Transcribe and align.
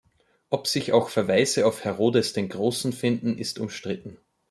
Ob 0.49 0.65
sich 0.67 0.93
auch 0.93 1.09
Verweise 1.09 1.67
auf 1.67 1.83
Herodes 1.83 2.33
den 2.33 2.49
Großen 2.49 2.91
finden, 2.91 3.37
ist 3.37 3.59
umstritten. 3.59 4.17